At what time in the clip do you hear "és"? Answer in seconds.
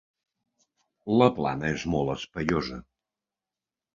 1.75-1.85